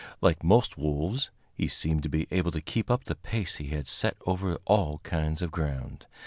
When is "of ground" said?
5.43-6.07